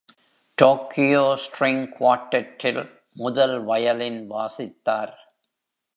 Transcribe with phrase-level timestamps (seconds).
[0.57, 2.81] Tokyo string குவார்டெட்டில்
[3.13, 5.15] முதல் violin வாசித்தார்.